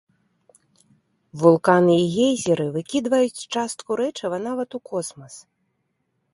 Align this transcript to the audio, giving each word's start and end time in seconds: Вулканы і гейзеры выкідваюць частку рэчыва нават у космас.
Вулканы 1.43 1.93
і 2.05 2.07
гейзеры 2.15 2.65
выкідваюць 2.79 3.43
частку 3.59 3.89
рэчыва 4.03 4.37
нават 4.49 4.69
у 4.81 4.85
космас. 4.93 5.33